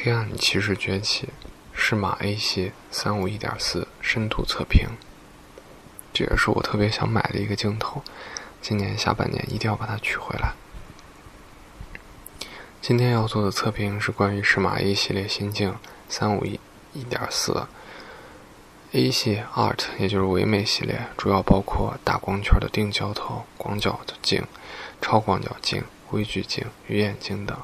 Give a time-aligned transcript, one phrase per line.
[0.00, 1.28] 黑暗骑士崛起，
[1.72, 4.90] 适马 A 系三五一点四深度测评。
[6.14, 8.04] 这也是我特别想买的一个镜头，
[8.62, 10.52] 今年下半年一定要把它取回来。
[12.80, 15.74] 今天要做的测评是关于适马 A 系列新镜
[16.08, 16.60] 三五一
[16.92, 17.66] 一点四
[18.92, 24.44] A 系 Art，也就是唯美系列，主要包括大光圈的定焦头、广角的镜、
[25.02, 27.58] 超广角镜、微距镜、鱼眼镜等。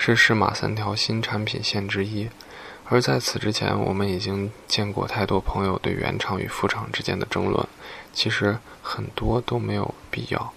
[0.00, 2.30] 是适马三条新产品线之一，
[2.84, 7.66] 而在此之前，我们已经见过太多朋友对原厂与副厂之间的争论。
[8.12, 10.54] 其实很多都没有必要，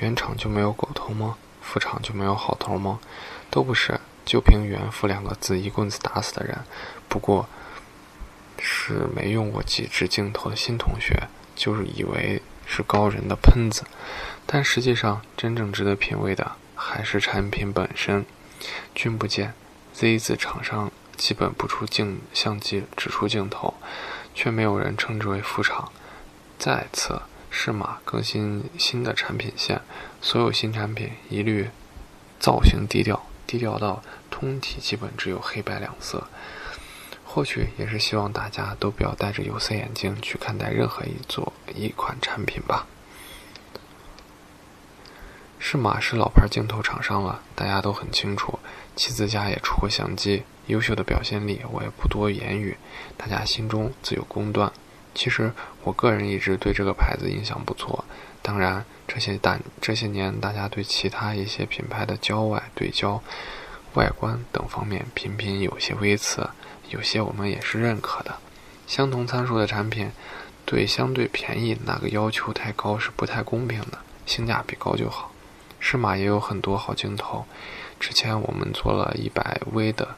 [0.00, 1.36] 原厂就没有狗头吗？
[1.62, 2.98] 副厂就没有好头吗？
[3.48, 6.58] 都不是，就凭“原副”两个字，一棍子打死的人，
[7.08, 7.48] 不过
[8.58, 13.84] 是没用过几支镜头的新同学，就是以为是高人的喷子，
[14.44, 18.26] 但实际上真正值得品味的还是产品本身。
[18.94, 19.54] 君不见
[19.94, 23.74] ，Z 字厂商基本不出镜相机，只出镜头，
[24.34, 25.90] 却没有人称之为副厂。
[26.58, 29.80] 再次，适马更新新的产品线，
[30.20, 31.70] 所有新产品一律
[32.38, 36.28] 造型低调，低调到通体基本只有黑白两色。
[37.24, 42.86] 或许也是希望大家都不要戴着有色眼镜去看待任何一座一款产品吧。
[45.70, 48.58] 是马是老牌镜头厂商了，大家都很清楚。
[48.96, 52.76] 其自家也出过相机，优秀的表现力我也不多言语，
[53.16, 54.72] 大家心中自有公断。
[55.14, 55.52] 其实
[55.84, 58.04] 我个人一直对这个牌子印象不错。
[58.42, 63.22] 当然，这些但这些年大家对其他一些品牌的焦外对焦、
[63.94, 66.50] 外观等方面频频有些微词，
[66.88, 68.36] 有些我们也是认可的。
[68.88, 70.10] 相同参数的产品，
[70.64, 75.29] 对相对便宜哪个要求太高是不太公平的，性价比高就好。
[75.80, 77.46] 适马也有很多好镜头，
[77.98, 80.14] 之前我们做了一百微的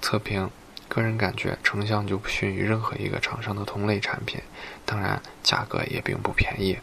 [0.00, 0.50] 测评，
[0.88, 4.40] 个人感觉成像就不逊于任何一个厂商的同类产品，
[4.84, 6.78] 当然价格也并不便宜。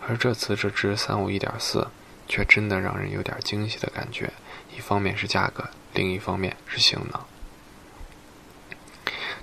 [0.00, 1.86] 而这次这支三五一点四，
[2.28, 4.32] 却真的让人有点惊喜的感觉，
[4.76, 7.20] 一方面是价格，另一方面是性能。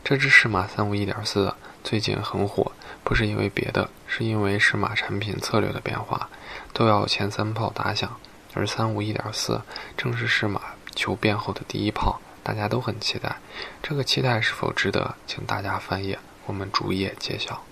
[0.04, 2.72] 这支适马三五一点四最近很火。
[3.04, 6.30] 不是因为别的，是因为适马产品策略的变化，
[6.74, 8.18] 都要前三炮打响，
[8.54, 9.62] 而三五一点四
[9.98, 10.62] 正是适马
[10.96, 13.38] 求变后的第一炮，大家都很期待。
[13.82, 17.64] 这个期待是否值得，请大家翻页，我们逐页揭晓。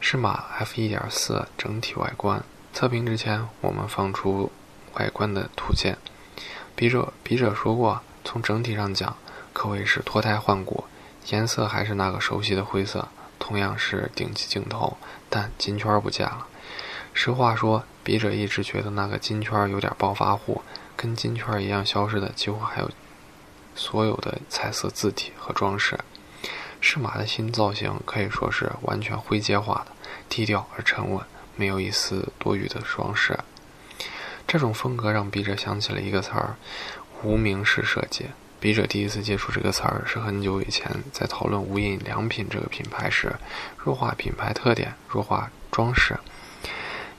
[0.00, 4.52] 适马 F 一点四整体外观测评之前，我们放出
[4.94, 5.98] 外观的图鉴。
[6.74, 9.16] 笔者笔者说过，从整体上讲，
[9.52, 10.84] 可谓是脱胎换骨，
[11.28, 13.08] 颜色还是那个熟悉的灰色。
[13.46, 14.96] 同样是顶级镜头，
[15.30, 16.48] 但金圈不见了。
[17.14, 20.62] 实话说，笔者一直觉得那个金圈有点暴发户，
[20.96, 22.90] 跟金圈一样消失的几乎还有
[23.76, 25.96] 所有的彩色字体和装饰。
[26.80, 29.92] 适马的新造型可以说是完全灰阶化的，
[30.28, 31.24] 低调而沉稳，
[31.54, 33.38] 没有一丝多余的装饰。
[34.48, 36.56] 这种风格让笔者想起了一个词儿：
[37.22, 38.26] 无名氏设计。
[38.58, 43.36] 笔者第一次接触这个词儿是很久以前，在讨论无印良品这个品牌时，
[43.76, 46.18] 弱化品牌特点，弱化装饰，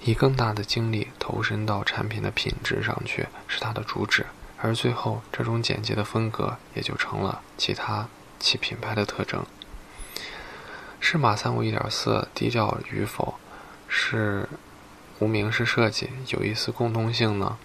[0.01, 4.25] 以更大的精力投身到产品的品质上去，是它的主旨。
[4.59, 8.07] 而最后，这种简洁的风格也就成了其他
[8.39, 9.45] 其品牌的特征。
[10.99, 13.35] 适马三五一点四低调与否，
[13.87, 14.49] 是
[15.19, 17.59] 无名氏设计有一丝共通性呢？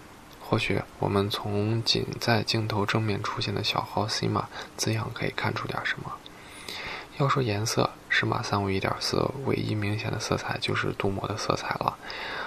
[0.53, 4.47] 或许我们从仅在镜头正面出现的小号 C 码
[4.77, 6.11] 字样可以看出点什么。
[7.17, 11.97] 要说颜色，适马三五一点四唯一明显的色彩就是镀膜的色彩了。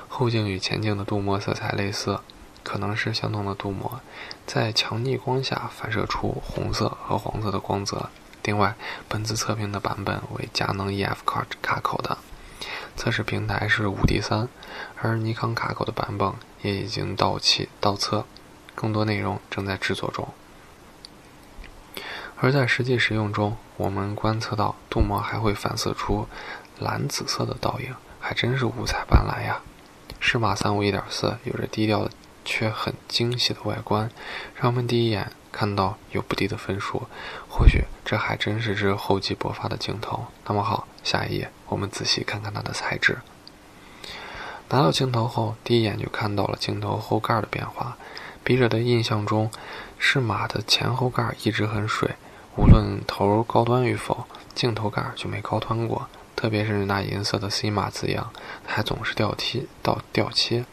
[0.07, 2.21] 后镜与前镜的镀膜色彩类似，
[2.63, 4.01] 可能是相同的镀膜，
[4.47, 8.11] 在强逆光下反射出红色和黄色的光泽。
[8.45, 8.77] 另外，
[9.09, 12.17] 本次测评的版本为佳能 EF 卡卡口的。
[12.97, 14.49] 测试平台是五 D 三，
[15.01, 18.25] 而尼康卡口的版本也已经到期到测，
[18.75, 20.29] 更多内容正在制作中。
[22.39, 26.27] 而在实际使用中，我们观测到镀膜还会反射出
[26.79, 29.61] 蓝紫色的倒影，还真是五彩斑斓呀！
[30.19, 32.11] 适马三五一点四有着低调的
[32.47, 34.11] 却很惊喜的外观，
[34.55, 37.03] 让我们第一眼看到有不低的分数。
[37.51, 40.29] 或许这还真是只厚积薄发的镜头。
[40.47, 40.89] 那么好。
[41.05, 43.19] 下一页，我们仔细看看它的材质。
[44.71, 47.97] 拿到镜头后，第一眼就看到了镜头后盖的变化。
[48.43, 49.49] 笔者的印象中，
[50.01, 52.17] 适马的前后盖一直很水，
[52.57, 56.09] 无论头高端与否，镜头盖就没高端过。
[56.35, 58.33] 特别是那银色的 C 码字样，
[58.67, 60.65] 还总是掉漆到掉漆。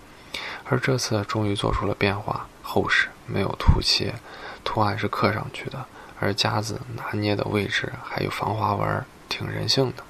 [0.66, 4.14] 而这次终于做出了变化，厚实，没有凸起，
[4.64, 5.86] 图案是刻上去的，
[6.20, 10.04] 而夹子拿捏的位置还有防滑纹，挺人性的。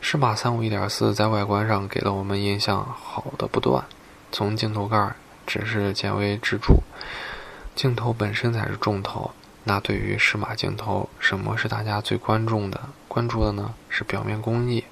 [0.00, 3.84] 适马三五一点四在外观上给了我们印象好的不断，
[4.30, 5.14] 从镜头盖
[5.46, 6.76] 只是见微知著，
[7.74, 9.32] 镜头本身才是重头。
[9.64, 12.80] 那对于适马镜头，什么是大家最关注的？
[13.08, 14.84] 关注的呢是表面工艺。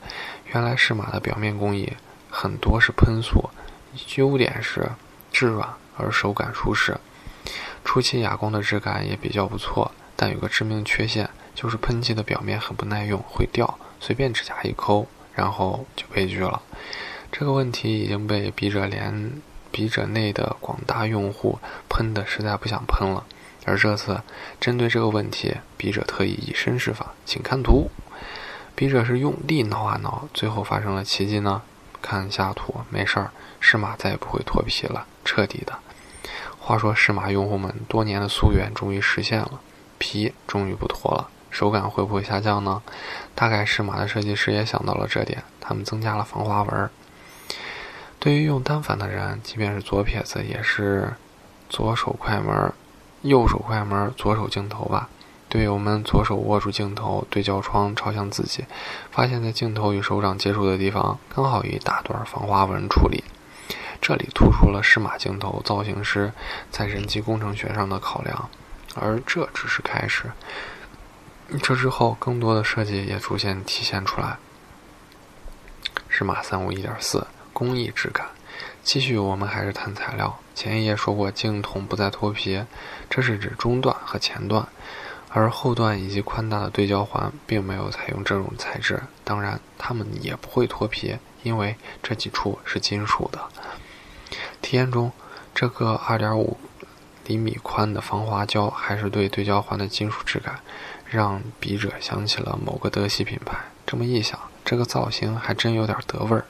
[0.46, 1.92] 原来适马的表面工艺
[2.28, 3.50] 很多是喷塑，
[4.16, 4.90] 优点是
[5.32, 6.98] 质软而手感舒适，
[7.84, 9.92] 初期哑光的质感也比较不错。
[10.16, 13.78] 但有个致命缺陷，就是喷漆的表面很不耐用，会掉。
[13.98, 16.62] 随便指甲一抠，然后就悲剧了。
[17.32, 19.32] 这个问题已经被笔者连
[19.72, 21.58] 笔者内的广大用户
[21.88, 23.24] 喷的实在不想喷了。
[23.64, 24.20] 而这次
[24.60, 27.90] 针对这个问题，笔者特意以身试法，请看图。
[28.76, 31.62] 笔者是用力挠啊挠，最后发生了奇迹呢。
[32.04, 33.30] 看一下图，没事儿，
[33.60, 35.72] 适马再也不会脱皮了，彻底的。
[36.58, 39.60] 话说适马用户们多年的夙愿终于实现了，
[39.96, 41.30] 皮终于不脱了。
[41.50, 42.82] 手感会不会下降呢？
[43.34, 46.90] 大概适马的设计师也想到了这点，他们增加了防滑纹。
[48.18, 51.14] 对于用单反的人，即便是左撇子，也是
[51.68, 52.72] 左手快门，
[53.22, 55.08] 右手快门，左手镜头吧。
[55.54, 58.64] 队友们左手握住镜头，对焦窗朝向自己，
[59.12, 63.22] 发现在镜头与手掌接触的地方，刚好一大段防滑纹处理。
[64.00, 66.32] 这里突出了适马镜头造型师
[66.72, 68.50] 在人机工程学上的考量，
[68.96, 70.32] 而这只是开始。
[71.62, 74.38] 这之后，更多的设计也逐渐体现出来。
[76.08, 78.26] 适马三五一点四工艺质感，
[78.82, 80.36] 继续我们还是谈材料。
[80.52, 82.64] 前一页说过镜筒不再脱皮，
[83.08, 84.66] 这是指中段和前段，
[85.36, 89.02] 而后段以及宽大的对焦环并没有采用这种材质。
[89.24, 93.40] 当然，它们也不会脱皮，因为这几处是金属的。
[94.62, 95.10] 体验中，
[95.52, 96.56] 这个二点五
[97.26, 100.60] 厘米宽的防滑胶还是对对焦环的金属质感。
[101.10, 103.56] 让笔者想起了某个德系品牌。
[103.84, 106.44] 这么一想，这个造型还真有点德味儿。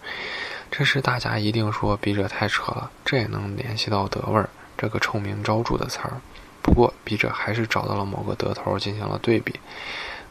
[0.70, 6.20] 这时大家一定说笔者太扯了，这也能联系到德味儿这个臭名昭著的词儿。
[6.64, 9.60] 不过笔者还是找到了某个德头进行了对比。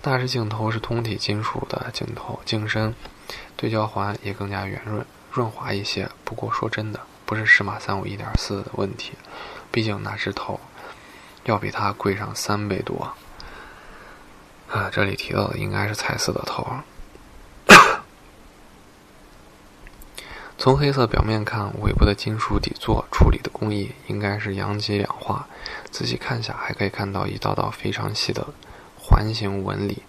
[0.02, 2.94] 大致镜头是通体金属的镜头，镜身、
[3.56, 6.10] 对焦环也更加圆润、润滑一些。
[6.26, 9.14] 不过说真的，不是适马三五一点四的问题，
[9.72, 10.60] 毕竟那只头
[11.46, 13.14] 要比它贵上三倍多。
[14.70, 16.68] 啊，这里提到的应该是彩色的头。
[20.58, 25.48] 从黑色表面看，尾部的金属底座处理的工艺应该是阳极氧化。
[25.92, 28.48] 仔细看下，还可以看到一道道非常细的
[28.98, 30.04] 环形纹理，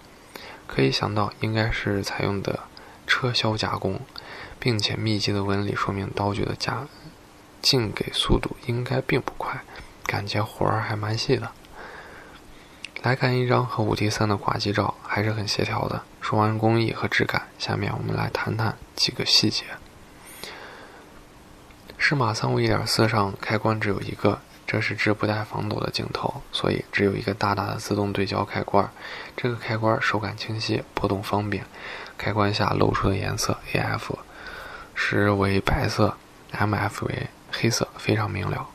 [0.65, 2.61] 可以想到应该是采用的
[3.05, 3.99] 车削加工，
[4.57, 6.87] 并且密集的纹理说明刀具的加
[7.61, 9.61] 进给速度应该并不快，
[10.05, 11.51] 感觉活儿还蛮细的。
[13.01, 16.03] 来看一张和五 D 三的挂机照，还是很协调的。
[16.21, 19.65] 说完工艺和质感，下面我们来谈谈几个细节。
[22.07, 24.37] 适马三五一点四上开关只有一个，
[24.67, 28.87] 这是只不带防抖的镜头，所以只有一个大大的自动对焦开关。
[29.35, 31.65] 这个开关手感清晰，波动方便。
[32.15, 34.15] 开关下露出的颜色 AF
[34.93, 36.15] 时为白色
[36.53, 38.67] ，MF 为黑色，非常明了。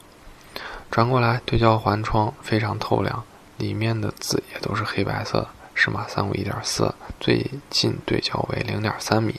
[0.90, 3.22] 转过来，对焦环窗非常透亮。
[3.58, 9.38] 里面的字也都是黑白色的，适马三五一点四，最近对焦为零点三米。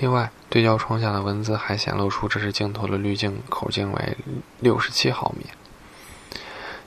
[0.00, 4.16] 另外，对焦窗下的文字还显露出这是镜头的滤镜口径为
[4.58, 5.44] 六十七毫米。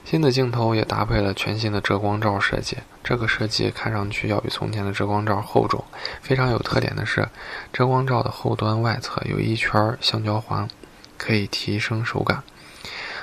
[0.04, 5.84] 新的镜头也搭配了全新的遮光罩设计，这个设计看上去要比从前的遮光罩厚重。
[6.22, 7.28] 非常有特点的是，
[7.72, 10.68] 遮光罩的后端外侧有一圈橡胶环，
[11.16, 12.42] 可以提升手感，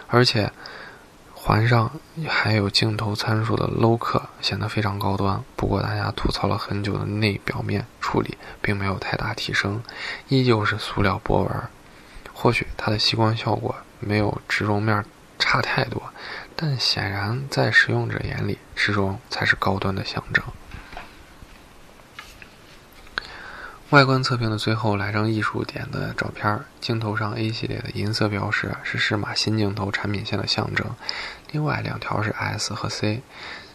[0.08, 0.52] 而且。
[1.44, 1.92] 环上
[2.28, 5.44] 还有镜头参数的 low 刻，显得非常高端。
[5.56, 9.82] 不过大家吐槽了很久的内表面处理，并没有太大提升，
[10.28, 11.52] 依旧是塑料波纹。
[12.32, 15.04] 或许它的吸光效果没有植绒面
[15.40, 16.14] 差太多，
[16.56, 20.44] 但显然在使用者眼里，植绒才是高端的象征。
[23.92, 26.62] 外观测评的最后来张艺术点的照片。
[26.80, 30.88] 镜头上 A 系列的银色标识是适马新镜头产品线的象征，
[31.52, 33.22] 另外两条是 S 和 C。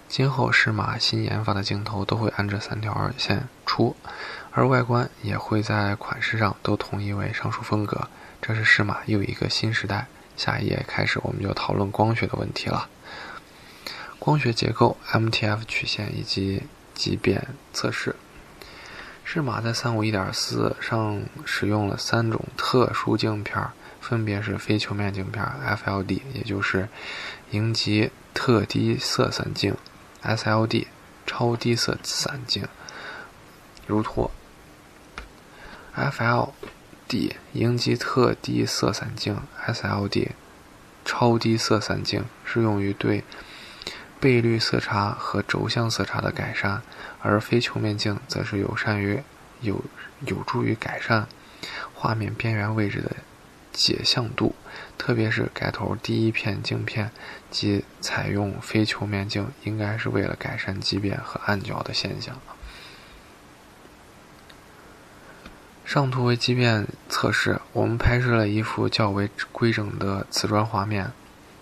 [0.08, 3.94] 今后适马新研发的镜头都会按这三条线出，
[4.52, 8.08] 而外观也会在款式上都统一为上述风格。
[8.40, 10.06] 这是适马又一个新时代。
[10.34, 12.88] 下一页开始，我们就讨论光学的问题了。
[14.18, 16.62] 光学结构、MTF 曲线以及
[16.94, 18.16] 畸变测试。
[19.28, 23.60] 适马在三五一点四上使用了三种特殊镜片，
[24.00, 26.88] 分别是非球面镜片 （FLD），也就是
[27.50, 29.76] 影极特低色散镜
[30.22, 30.86] ；SLD，
[31.26, 32.68] 超低色散镜，
[33.88, 34.30] 如图。
[35.96, 40.28] FLD 影极特低色散镜，SLD
[41.04, 43.24] 超低色散镜是用于对
[44.20, 46.82] 倍率色差和轴向色差的改善，
[47.22, 49.22] 而非球面镜则是有善于
[49.60, 49.84] 有
[50.26, 51.26] 有助于改善
[51.94, 53.16] 画面边缘位置的
[53.72, 54.54] 解像度，
[54.96, 57.10] 特别是盖头第一片镜片
[57.50, 62.40] 即采用非球面镜，应该是为了改善畸变和暗角的现象。
[65.84, 71.12] 上图为畸变测试，我们拍摄了一幅较为规整的瓷砖画面。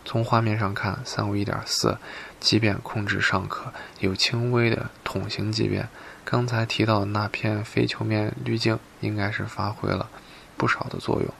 [0.04, 1.98] 从画面上看，三五一点四
[2.38, 5.88] 畸变控制尚可，有轻微的筒形畸变。
[6.24, 10.08] 刚才提到的那片非球面滤镜，应该是发挥了
[10.56, 11.34] 不少的作用。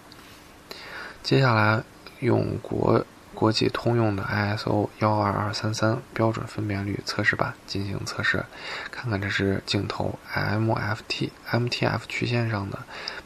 [1.22, 1.82] 接下来
[2.20, 3.04] 用国
[3.34, 8.44] 国际通用的 ISO 幺二二三三标准分辨率测试板进行测试，
[8.90, 12.78] 看看这是镜头 MFT MTF 曲线上的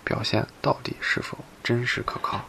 [0.04, 2.45] 表现到底是否真实可靠。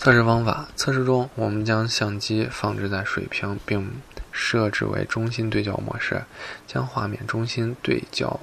[0.00, 4.00] 测试方法：测试中，我们将相机放置在水平，并
[4.32, 6.24] 设置为中心对焦模式，
[6.66, 8.40] 将画面中心对焦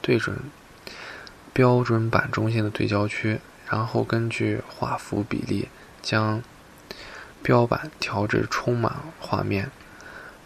[0.00, 0.38] 对准
[1.52, 5.66] 标准板中心的对焦区，然后根据画幅比例
[6.00, 6.40] 将
[7.42, 9.68] 标板调至充满画面，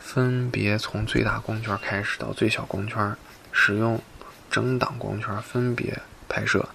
[0.00, 3.14] 分别从最大光圈开始到最小光圈，
[3.52, 4.00] 使用
[4.50, 6.66] 整档光圈分别拍摄。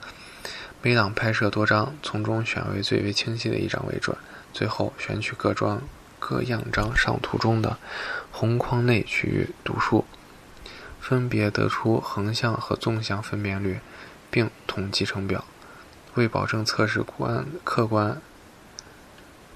[0.82, 4.16] 每档拍摄多张，从中选为最为清晰的一张为准。
[4.54, 5.82] 最后选取各装
[6.20, 7.78] 各样张上图中的
[8.32, 10.06] 红框内区域读数，
[11.02, 13.82] 分别得出横向和纵向分辨率，
[14.32, 15.44] 并统计成表。
[16.16, 18.22] 为保证测试观客观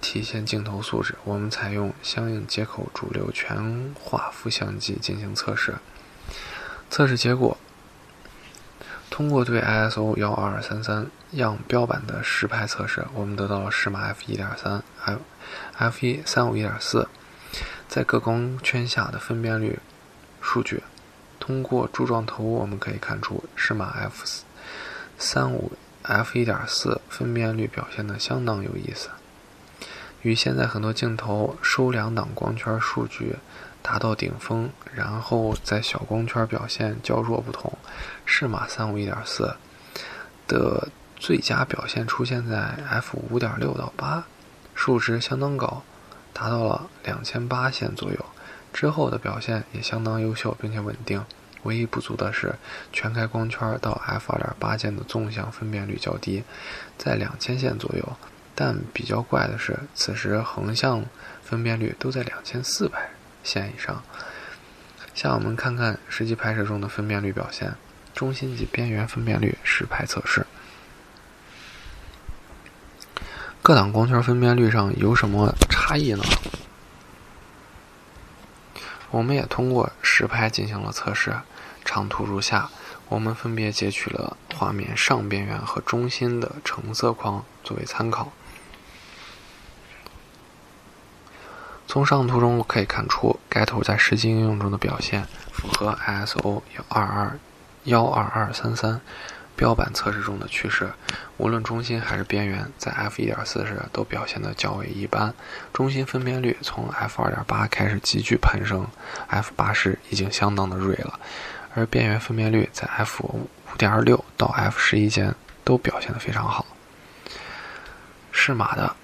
[0.01, 5.75] 体现镜头素质，我们采用相应接口主流全画幅相机进行测试。
[6.89, 7.57] 测试结果。
[9.13, 15.19] 通过对 ISO 幺二三三样标版的实拍测试，我们得到了适马 f 一点三 f
[15.77, 17.07] f 一三五一点四
[17.87, 19.77] 在各光圈下的分辨率
[20.41, 20.81] 数据。
[21.39, 24.25] 通过柱状图，我们可以看出适马 f
[25.19, 29.09] 三五 f 一点四分辨率表现的相当有意思，
[30.23, 33.35] 与现在很多镜头收两档光圈数据。
[33.83, 37.71] 达到顶峰，然后在小光圈表现较弱不同，
[38.25, 39.55] 适马三五一点四
[40.47, 40.87] 的
[41.17, 44.23] 最佳表现出现在 f 五点六到八，
[44.73, 45.83] 数值相当高，
[46.31, 48.25] 达到了两千八线左右。
[48.71, 51.23] 之后的表现也相当优秀并且稳定，
[51.63, 52.55] 唯一不足的是
[52.91, 56.43] 全开光圈到 f 二点八间的纵向分辨率较低，
[56.97, 58.17] 在两千线左右。
[58.55, 61.03] 但比较怪的是，此时横向
[61.43, 63.09] 分辨率都在两千四百。
[63.43, 64.03] 线以上。
[65.13, 67.75] 下我们看看实际拍摄中的分辨率表现。
[68.15, 70.45] 中心及边缘分辨率实拍测试。
[73.61, 76.23] 各档光圈分辨率上有什么差异呢？
[79.09, 81.35] 我们也通过实拍进行了测试。
[81.83, 82.69] 长图如下，
[83.09, 88.31] 我们分别截取了画面上边缘和中心的橙色框作为参考。
[91.93, 97.39] 从上图中可以看出，该图在实际应用中的表现符合 ISO 幺二二
[97.83, 98.99] 幺二二三三
[99.55, 100.91] 标板测试中的趋势。
[101.37, 105.31] 无论中心还是边缘，在 f 一点四时都表现的较为一般。
[105.71, 108.87] 中心分辨率从 f 二点八开始急剧攀升
[109.27, 111.19] ，f 八时已经相当的锐了，
[111.75, 113.47] 而边缘分辨率在 f 五
[113.77, 116.65] 点六到 f 十一间都表现的非常好。
[118.31, 118.95] 适马的。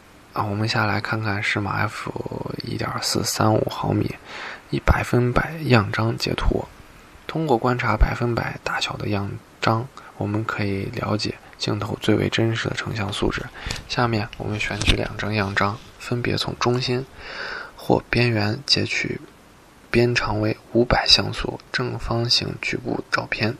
[0.43, 2.11] 我们下来看看适马 f
[2.63, 4.15] 一点四三五毫米
[4.69, 6.65] 一百分百样张截图。
[7.27, 9.29] 通过观察百分百大小的样
[9.61, 13.43] 张，我们可以了解镜头最为真实的成像素质。
[13.87, 17.05] 下面我们选取两张样张，分别从中心
[17.75, 19.21] 或边缘截取
[19.91, 23.55] 边长为五百像素正方形局部照片，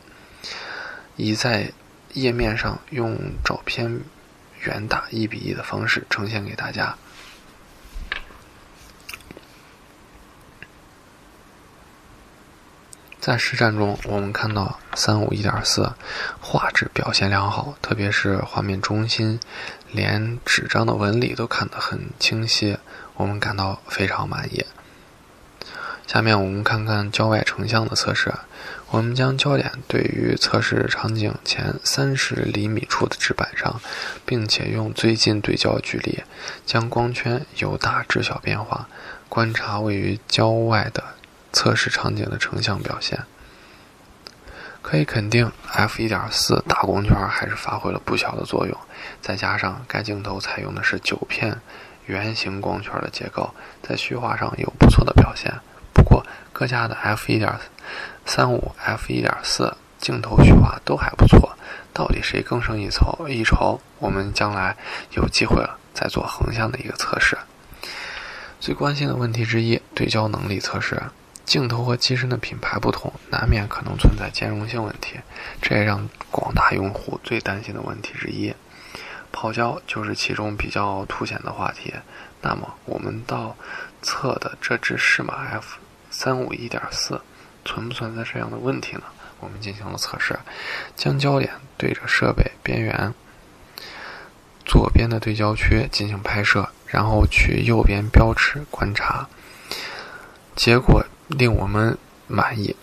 [1.16, 1.72] 以在
[2.14, 4.00] 页面上用照片。
[4.64, 6.96] 远大一比一的方式呈现给大家。
[13.20, 15.92] 在实战中，我们看到三五一点四
[16.40, 19.38] 画质表现良好，特别是画面中心，
[19.92, 22.78] 连纸张的纹理都看得很清晰，
[23.14, 24.64] 我们感到非常满意。
[26.12, 28.34] 下面我们看看焦外成像的测试。
[28.88, 33.80] 我们将焦点对于测试场景前三十厘米处的纸板上，
[34.26, 36.24] 并且用最近对焦距离
[36.66, 38.88] 将光圈由大至小变化，
[39.28, 41.04] 观察位于焦外的
[41.52, 43.20] 测试场景的成像表现。
[44.82, 48.76] 可以肯定，f1.4 大光圈还是发挥了不小的作用。
[49.22, 51.60] 再加上该镜头采用的是九片
[52.06, 55.54] 圆形光圈的结构，在虚化上有不错的表现。
[56.10, 61.56] 不，各家的 f1.35、f1.4 镜头虚化都还不错，
[61.94, 63.28] 到底谁更胜一筹？
[63.28, 64.76] 一筹，我们将来
[65.12, 67.38] 有机会了再做横向的一个测试。
[68.58, 71.00] 最关心的问题之一，对焦能力测试。
[71.46, 75.16] 镜头和机身的品牌不同，难免可能存在兼容性问题，
[75.60, 78.54] 这也让广大用户最担心的问题之一。
[79.32, 81.92] 跑焦就是其中比较凸显的话题。
[82.42, 83.56] 那么，我们到
[84.00, 85.78] 测的这只适马 F
[86.22, 87.18] 三五一点四，
[87.64, 89.04] 存不存在这样的问题呢？
[89.38, 90.38] 我们进行了测试，
[90.94, 93.14] 将焦点对着设备边缘
[94.66, 99.26] 左边的对焦区进行拍摄，然后取右边标尺观察，
[100.54, 101.02] 结果。
[101.28, 101.96] 令我们
[102.26, 102.74] 满意，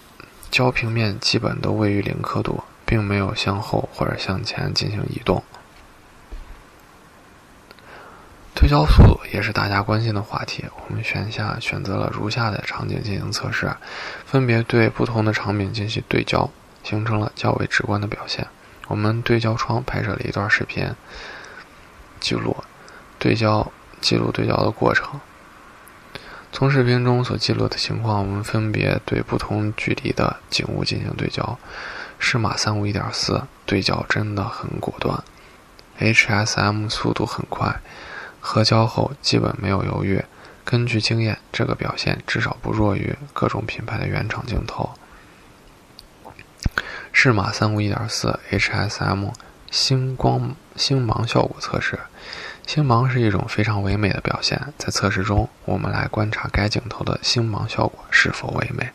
[0.49, 5.43] 焦平面基本都位于零刻度，并没有向后或者向前进行移动。
[8.59, 13.71] 对焦速度也是大家关心的话题，我们选下选择了如下的场景进行测试，
[14.25, 16.49] 分别对不同的场景进行对焦，
[16.83, 18.47] 形成了较为直观的表现。
[18.87, 20.89] 我们对焦窗拍摄了一段视频，
[22.19, 22.57] 记录
[23.19, 23.71] 对焦
[24.01, 25.19] 记录对焦的过程。
[26.51, 31.59] 从视频中所记录的情况，我们分别对不同距离的景物进行对焦。
[32.17, 35.23] 适马三五一点四对焦真的很果断
[35.99, 37.79] ，HSM 速度很快，
[38.47, 40.23] 合焦后基本没有犹豫。
[40.63, 44.91] 根据经验，这个表现至少不弱于各种品牌的原厂镜头。
[47.11, 49.33] 适马三五一点四 HSM
[49.69, 51.99] 星光星芒效果测试。
[52.65, 58.89] 星芒是一种非常唯美的表现，在测试中，我们来观察该镜头的星芒效果是否唯美。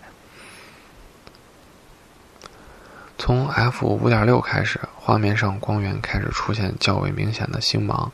[3.19, 8.11] 从 f 五点六开始，画面上光源开始出现较为明显的星芒，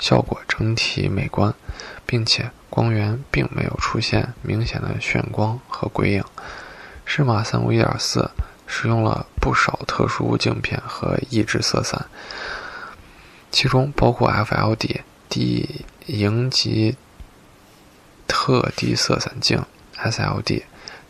[0.00, 1.54] 效果整体美观，
[2.04, 6.24] 并且光源并没有出现明显的眩光和鬼影。
[7.04, 8.30] 适马三五一点四
[8.66, 12.06] 使用了不少特殊镜片和抑制色散。
[13.50, 16.96] 其中包括 FLD 低影级
[18.28, 19.64] 特低色散镜、
[19.98, 20.62] SLD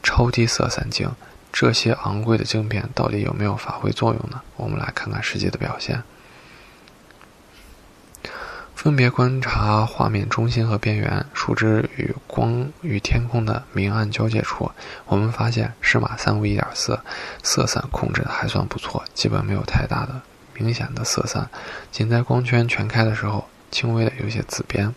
[0.03, 1.11] 超低色散镜，
[1.53, 4.40] 这些昂贵的镜片到底有没有发挥作用呢？
[4.57, 6.03] 我们来看看实际的表现。
[8.83, 14.71] 分别观察画面中心和边缘、树枝与光与天空的明暗交界处，
[15.05, 16.99] 我们发现适马三五一点四
[17.43, 20.23] 色散控制的还算不错，基本没有太大的。
[20.55, 21.51] 明显的色散，
[21.93, 24.95] 仅在光圈全开的时候，轻微的有些紫边。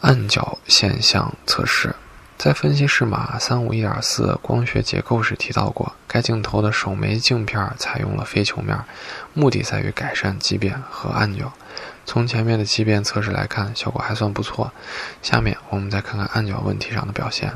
[0.00, 1.94] 暗角现象测试，
[2.36, 8.76] 在分析适马三五一点四光学结构时提到过，该镜头的首枚镜片采用了非球面，
[9.34, 11.52] 目的在于改善畸变和暗角。
[12.06, 14.72] 从前面的畸变测试来看，效果还算不错。
[15.20, 17.52] 下面我们再看看暗角问题上的表现。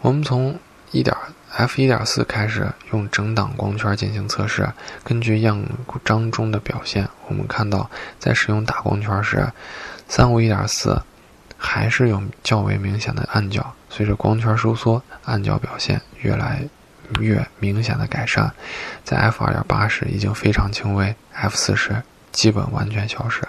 [0.00, 0.58] 我们从
[0.92, 1.14] 一点。
[1.56, 4.68] f 一点四开始用整档光圈进行测试，
[5.04, 5.64] 根据样
[6.04, 7.88] 张中的表现，我们看到
[8.18, 9.46] 在使用大光圈时，
[10.08, 11.00] 三五一点四
[11.56, 13.72] 还是有较为明显的暗角。
[13.88, 16.64] 随着光圈收缩，暗角表现越来
[17.20, 18.52] 越明显的改善，
[19.04, 22.02] 在 f 二点八时已经非常轻微，f 四时
[22.34, 23.42] 基本完全消失，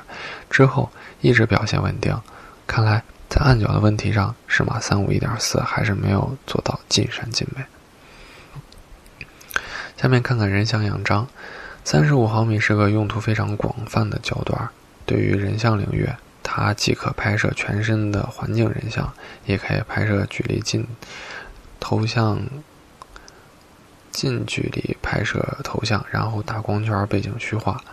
[0.49, 2.15] 之后一直表现稳定。
[2.67, 7.65] 看来在暗角的问题上，适马三五一点四还是没有做到尽善尽美。
[9.97, 11.27] 下面看看人像样张，
[11.83, 14.69] 三十五毫米是个用途非常广泛的焦段。
[15.07, 16.07] 对于人像领域，
[16.43, 19.13] 它既可拍摄全身的环境人像，
[19.45, 20.87] 也可以拍摄距离近
[21.79, 22.39] 头像、
[24.11, 27.83] 近距离拍摄头像，然后大光圈背景虚化。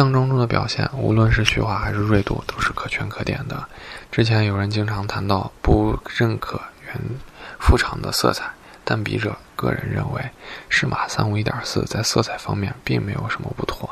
[0.00, 3.66] 样张中的表现，无论是虚化还是锐度，都是可圈可点的。
[4.12, 6.94] 之前有人经常谈到不认可原
[7.58, 8.44] 副厂的色彩，
[8.84, 10.30] 但笔者个人认为，
[10.68, 13.88] 适马三五一点四在色彩方面并没有什么不妥。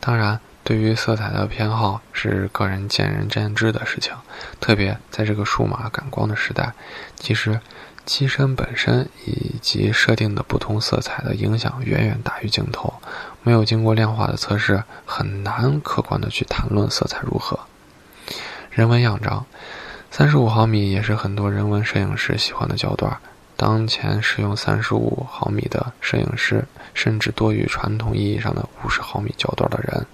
[0.00, 4.14] 当然，对于色彩的偏好是个人见仁见智的事情，
[4.60, 6.72] 特别在这个数码感光的时代，
[7.16, 7.60] 其实
[8.08, 12.94] 机身本身以及设定的不同色彩的影响远远大于镜头，
[13.42, 17.60] 没有经过量化的测试，很难客观的去谈论色彩如何。
[18.70, 19.44] 人文样张，
[20.10, 23.18] 三十五毫米也是很多人文摄影师喜欢的焦段。
[23.56, 30.06] 当前使用三十五毫米的摄影师，甚至多于传统意义上的五十毫米焦段的人。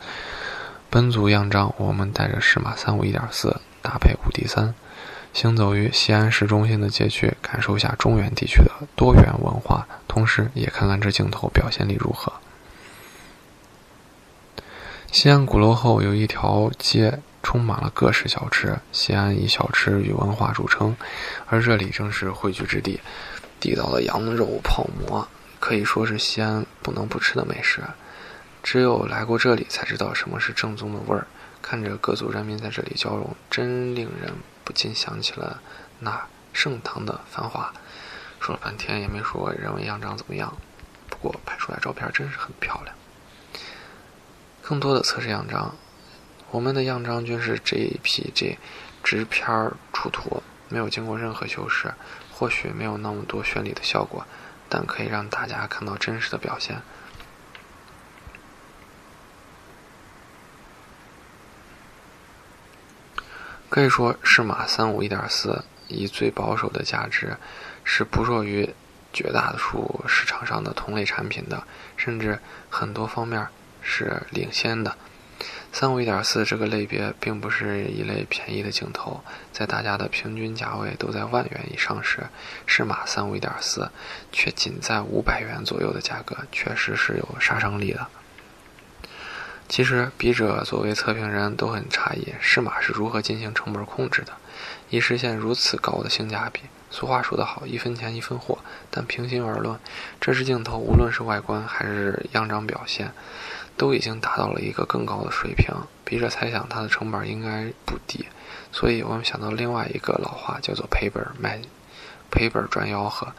[0.91, 4.75] 本组样张，我们带着适马三五一点四，搭配五 D 三。
[5.35, 12.33] 行走于西安市中心的街区，感受下中原地区的多元文化，同时也看看这镜头表现力如何。
[15.11, 18.79] 西安鼓楼后有一条街，充满了各式小吃。
[18.93, 20.97] 西安以小吃与文化著称，
[21.47, 23.01] 而这里正是汇聚之地。
[23.59, 25.27] 地道的羊肉泡馍
[25.59, 27.83] 可以说是西安不能不吃的美食，
[28.63, 31.27] 只有来过这里才知道什么是正宗的味儿。
[31.61, 34.33] 看着各族人民在这里交融，真令人
[34.65, 35.61] 不禁想起了
[36.01, 37.73] 那盛唐的繁华。
[38.41, 40.57] 说了半天也没说人文样张怎么样，
[41.09, 42.95] 不过拍出来照片真是很漂亮。
[44.63, 45.75] 更多的测试样张，
[46.51, 48.57] 我们的样张均是 JPG
[49.03, 51.93] 直片出图，没有经过任何修饰，
[52.33, 54.27] 或许没有那么多绚丽的效果，
[54.69, 56.81] 但可以让大家看到真实的表现。
[63.75, 67.37] 可以说，适马三五一点四以最保守的价值，
[67.83, 68.73] 是不弱于
[69.13, 71.61] 绝大多数市场上的同类产品的，
[71.97, 72.39] 甚至
[72.71, 73.45] 很多方面
[73.83, 74.97] 是领先的。
[75.73, 82.21] 三五一点四这个类别并不是一类便宜的镜头，在大家的平均价位都在万元以上时，
[82.67, 83.91] 适马三五一点四
[84.31, 88.07] 却仅在五百元左右的价格，确实是有杀伤力的。
[89.75, 94.31] 其实，笔者作为测评人都很诧异，适马是如何进行成本控制的，
[94.89, 96.61] 以实现如此高的性价比。
[96.93, 98.59] 俗话说得好，一分钱一分货。
[98.89, 99.77] 但平心而论，
[100.21, 103.11] 这支镜头无论是外观还是样张表现，
[103.77, 105.75] 都已经达到了一个更高的水平。
[106.05, 108.27] 笔者猜想，它的成本应该不低。
[108.71, 111.61] 所以我们想到另外一个老话，叫做赔本卖，
[112.31, 113.33] 赔本赚吆喝。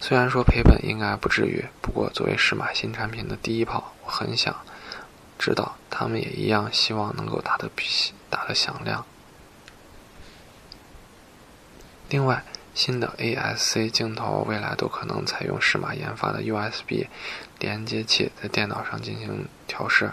[0.00, 4.56] 虽然说赔本应该不至于，不过作为适马新产品的第一炮，我很想。
[5.38, 7.84] 知道他们也一样，希望能够打得比
[8.28, 9.06] 打得响亮。
[12.10, 12.42] 另外，
[12.74, 17.06] 新的 ASC 镜头未来都可能采用适马研发的 USB
[17.58, 20.12] 连接器，在电脑上进行调试。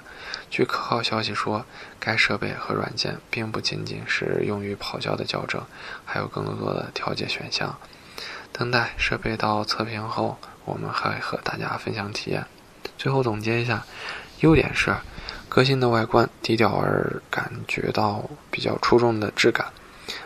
[0.49, 1.65] 据可靠消息说，
[1.99, 5.63] 该设备和软件并不仅仅是用于跑焦的校正，
[6.05, 7.77] 还有更多的调节选项。
[8.51, 12.45] 等待设备到测评后，我们还和大家分享体验。
[12.97, 13.85] 最后总结一下，
[14.39, 14.95] 优点是。
[15.47, 19.71] 革新的外观，低调而感觉到比较出众的质感。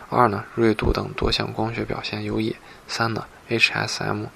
[0.08, 2.56] 二呢，锐度等多项光学表现优异。
[2.88, 4.26] 三呢，HSM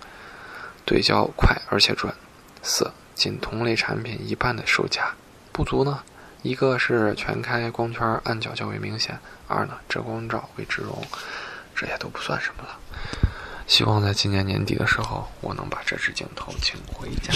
[0.84, 2.14] 对焦快而且准。
[2.62, 5.14] 四，仅同类产品一半的售价。
[5.50, 6.04] 不足呢，
[6.42, 11.02] 一个是全开光圈暗角较为明显，二呢，遮光罩为植绒，
[11.74, 12.78] 这也都不算什么了。
[13.66, 17.32] 希望在今年年底的时候，我能把这支镜头请回家。